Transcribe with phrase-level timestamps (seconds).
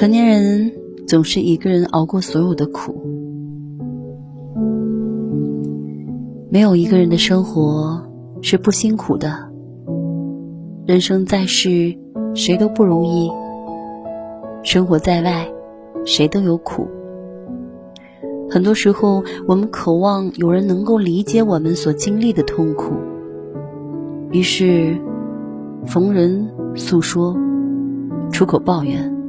[0.00, 0.72] 成年人
[1.06, 2.94] 总是一个人熬过所有的苦，
[6.48, 8.02] 没有一个人的生活
[8.40, 9.30] 是不辛苦的。
[10.86, 11.94] 人生在世，
[12.34, 13.30] 谁都不容易；
[14.62, 15.46] 生活在外，
[16.06, 16.88] 谁都有苦。
[18.48, 22.94] 很多时候，我们渴望有人能够理解我们所经历的痛苦，
[24.30, 24.96] 于是
[25.84, 27.36] 逢人诉说，
[28.32, 29.19] 出口抱怨。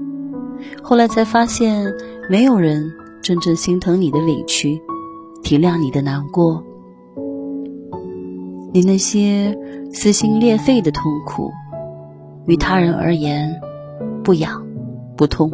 [0.81, 1.93] 后来才发现，
[2.29, 4.81] 没有人真正心疼你的委屈，
[5.43, 6.63] 体谅你的难过。
[8.73, 9.57] 你那些
[9.91, 11.51] 撕心裂肺的痛苦，
[12.45, 13.59] 于他人而言
[14.23, 14.65] 不痒
[15.17, 15.51] 不痛，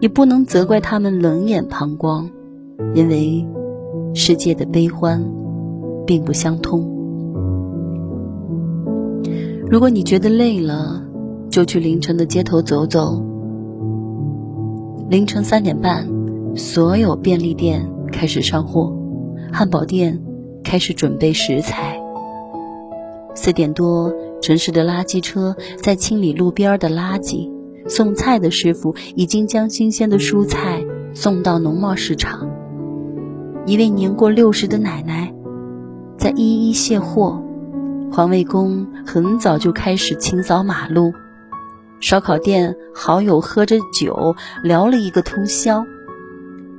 [0.00, 2.28] 你不能责怪他们冷眼旁观。
[2.94, 3.46] 因为
[4.14, 5.22] 世界的悲欢
[6.06, 6.88] 并不相通。
[9.68, 11.02] 如果你觉得累了，
[11.50, 13.22] 就去凌晨的街头走走。
[15.08, 16.06] 凌晨三点半，
[16.54, 18.94] 所有便利店开始上货，
[19.50, 20.20] 汉堡店
[20.62, 21.98] 开始准备食材。
[23.34, 27.50] 四点多，城市的垃圾车在清理路边的垃圾，
[27.88, 32.46] 送菜的师傅已经将新鲜的蔬菜送到农贸市场。
[33.64, 35.32] 一位年过六十的奶奶，
[36.18, 37.42] 在一一卸货，
[38.12, 41.14] 环卫工很早就开始清扫马路，
[42.00, 45.84] 烧烤店好友喝着酒聊了一个通宵，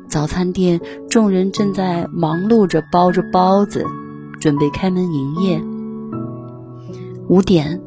[0.08, 3.86] 早餐店众人正在忙碌着包着包子，
[4.40, 5.62] 准备开门营业。
[7.28, 7.82] 五点，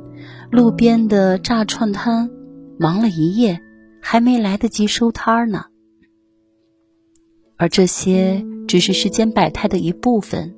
[0.51, 2.31] 路边的炸串摊
[2.79, 3.61] 忙了一夜，
[4.01, 5.65] 还没来得及收摊呢，
[7.57, 8.45] 而这些。
[8.69, 10.55] 只是世间百态的一部分，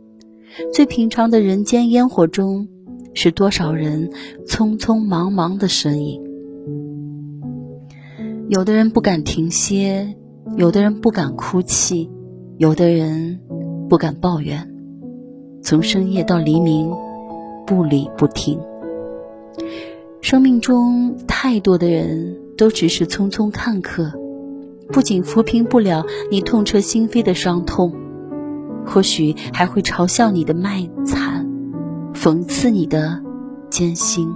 [0.73, 2.69] 最平常的人间烟火中，
[3.13, 4.13] 是多少人
[4.47, 6.23] 匆匆忙忙的身影。
[8.49, 10.15] 有的人不敢停歇，
[10.59, 12.11] 有的人不敢哭泣，
[12.59, 13.41] 有的人
[13.89, 14.71] 不敢抱怨，
[15.63, 16.93] 从深夜到黎明，
[17.67, 18.61] 不理不听。
[20.21, 24.13] 生命中太多的人都只是匆匆看客，
[24.89, 27.95] 不仅抚平不了你痛彻心扉的伤痛。
[28.87, 31.49] 或许还会嘲笑你的卖惨，
[32.13, 33.23] 讽刺你的
[33.71, 34.29] 艰辛。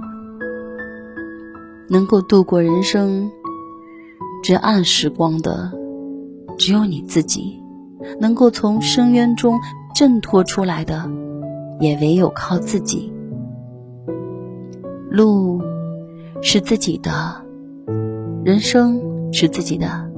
[1.91, 3.31] 能够度过人生
[4.43, 5.73] 这暗时光的，
[6.57, 7.61] 只有你自己；
[8.21, 9.59] 能够从深渊中
[9.95, 11.11] 挣脱出来的，
[11.81, 13.13] 也唯有靠自己。
[15.11, 15.61] 路
[16.41, 17.11] 是自己的，
[18.45, 19.01] 人生
[19.33, 20.11] 是自己的，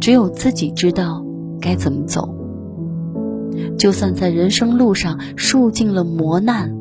[0.00, 1.24] 只有自己知道
[1.60, 2.34] 该怎么走。
[3.76, 6.74] 就算在人生路上受尽了磨难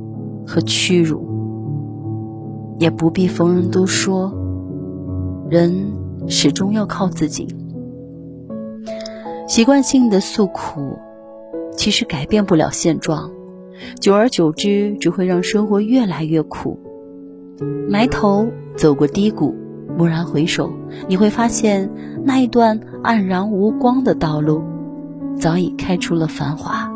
[0.46, 1.26] 和屈辱，
[2.80, 4.34] 也不必逢人都说，
[5.50, 5.92] 人
[6.28, 7.48] 始终要靠自己。
[9.48, 10.98] 习惯性的诉苦，
[11.76, 13.32] 其实改变不了现状，
[14.00, 16.80] 久而久之只会让生活越来越苦。
[17.90, 19.56] 埋头走过低谷，
[19.98, 20.72] 蓦然回首，
[21.08, 21.90] 你会发现
[22.24, 24.62] 那一段黯然无光的道路。
[25.40, 26.92] 早已开出了繁华。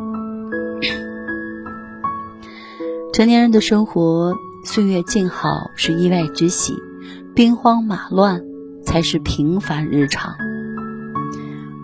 [3.13, 4.33] 成年人的生活，
[4.65, 6.73] 岁月静好是意外之喜，
[7.33, 8.43] 兵荒马乱
[8.83, 10.33] 才是平凡日常。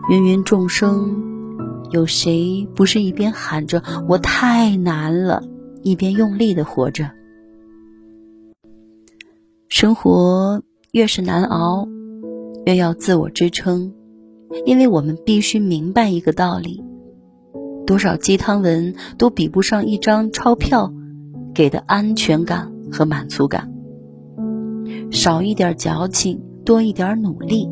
[0.09, 1.15] 芸芸众生，
[1.91, 5.43] 有谁不是一边喊着“我太难了”，
[5.83, 7.11] 一边用力的活着？
[9.69, 11.87] 生活越是难熬，
[12.65, 13.93] 越要自我支撑。
[14.65, 16.81] 因为我们必须明白一个道理：
[17.85, 20.93] 多少鸡汤文都比不上一张钞票
[21.53, 23.69] 给的安全感和满足感。
[25.11, 27.69] 少一点矫情，多一点努力。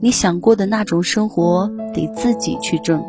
[0.00, 3.02] 你想过的那种生活，得自己去挣。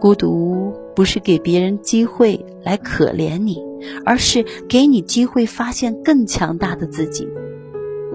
[0.00, 3.60] 孤独不是给别人机会来可怜你，
[4.04, 7.26] 而是给你机会发现更强大的自己。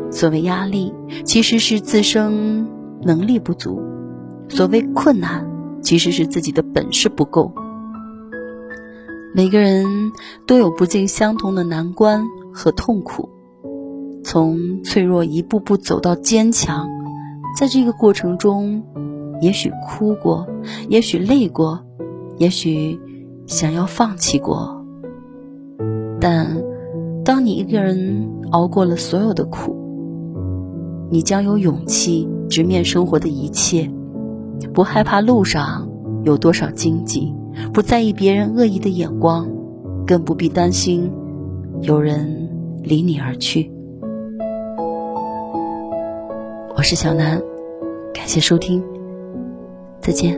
[0.09, 0.93] 所谓压力，
[1.25, 2.65] 其实是自身
[3.01, 3.81] 能力不足。
[4.47, 5.45] 所谓困难，
[5.81, 7.51] 其实是自己的本事不够。
[9.35, 10.13] 每个人
[10.47, 13.27] 都有不尽相同的难关和痛苦，
[14.23, 16.87] 从脆弱一步步走到坚强，
[17.57, 18.83] 在这个过程中，
[19.41, 20.47] 也许哭过，
[20.89, 21.83] 也许累过，
[22.37, 22.99] 也许
[23.47, 24.85] 想要放弃过。
[26.19, 26.61] 但
[27.25, 29.75] 当你一个人熬过了所有的苦，
[31.09, 33.91] 你将有勇气直面生活的一切。
[34.73, 35.89] 不害怕路上
[36.23, 37.33] 有多少荆棘，
[37.73, 39.49] 不在意别人恶意的眼光，
[40.05, 41.11] 更不必担心
[41.81, 42.47] 有人
[42.83, 43.71] 离你而去。
[46.81, 47.39] 我是小南
[48.11, 48.83] 感谢收听
[50.01, 50.33] 再见。